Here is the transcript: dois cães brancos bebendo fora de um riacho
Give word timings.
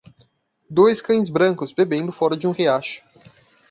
dois 0.67 0.99
cães 0.99 1.29
brancos 1.29 1.71
bebendo 1.71 2.11
fora 2.11 2.35
de 2.35 2.47
um 2.47 2.51
riacho 2.51 3.03